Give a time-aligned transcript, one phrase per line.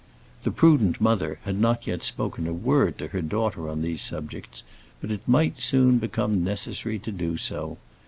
[0.41, 4.63] The prudent mother had not yet spoken a word to her daughter on these subjects,
[4.99, 7.77] but it might soon become necessary to do so.